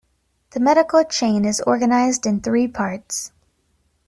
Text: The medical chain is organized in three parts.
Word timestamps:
The 0.53 0.59
medical 0.59 1.03
chain 1.03 1.45
is 1.45 1.61
organized 1.61 2.25
in 2.25 2.41
three 2.41 2.67
parts. 2.67 3.31